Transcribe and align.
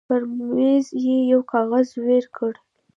پر 0.07 0.21
مېز 0.53 0.85
يې 1.05 1.17
يو 1.31 1.41
کاغذ 1.51 1.87
وېړ 2.03 2.23
کړ. 2.37 2.53